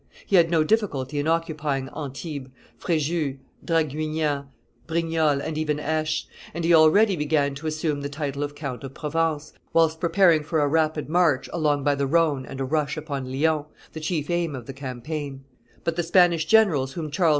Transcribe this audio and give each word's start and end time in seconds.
He 0.25 0.35
had 0.35 0.49
no 0.49 0.63
difficulty 0.63 1.19
in 1.19 1.27
occupying 1.27 1.87
Antibes, 1.95 2.49
Frejus, 2.79 3.37
Draguignan, 3.63 4.47
Brignoles, 4.87 5.39
and 5.43 5.59
even 5.59 5.79
Aix; 5.79 6.25
and 6.55 6.65
he 6.65 6.73
already 6.73 7.15
began 7.15 7.53
to 7.53 7.67
assume 7.67 8.01
the 8.01 8.09
title 8.09 8.41
of 8.41 8.55
Count 8.55 8.83
of 8.83 8.95
Provence, 8.95 9.53
whilst 9.73 9.99
preparing 9.99 10.41
for 10.41 10.59
a 10.61 10.67
rapid 10.67 11.07
march 11.07 11.47
along 11.53 11.83
by 11.83 11.93
the 11.93 12.07
Rhone 12.07 12.47
and 12.47 12.59
a 12.59 12.65
rush 12.65 12.97
upon 12.97 13.31
Lyons, 13.31 13.67
the 13.93 13.99
chief 13.99 14.31
aim 14.31 14.55
of 14.55 14.65
the 14.65 14.73
campaign; 14.73 15.43
but 15.83 15.95
the 15.95 16.01
Spanish 16.01 16.45
generals 16.45 16.93
whom 16.93 17.11
Charles 17.11 17.29
V. 17.29 17.29